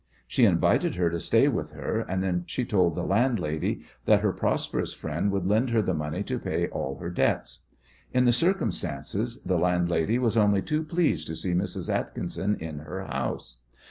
She 0.25 0.45
invited 0.45 0.95
her 0.95 1.11
to 1.11 1.19
stay 1.19 1.47
with 1.47 1.73
her, 1.73 1.99
and 1.99 2.23
then 2.23 2.45
she 2.47 2.65
told 2.65 2.97
her 2.97 3.03
landlady 3.03 3.83
that 4.05 4.21
her 4.21 4.31
prosperous 4.33 4.95
friend 4.95 5.31
would 5.31 5.45
lend 5.45 5.69
her 5.69 5.83
the 5.83 5.93
money 5.93 6.23
to 6.23 6.39
pay 6.39 6.67
all 6.69 6.97
her 6.97 7.11
debts. 7.11 7.59
In 8.11 8.25
the 8.25 8.33
circumstances 8.33 9.43
the 9.43 9.59
landlady 9.59 10.17
was 10.17 10.35
only 10.37 10.63
too 10.63 10.81
pleased 10.83 11.27
to 11.27 11.35
see 11.35 11.53
Mrs. 11.53 11.87
Atkinson 11.87 12.55
in 12.55 12.79
her 12.79 13.03
house. 13.05 13.57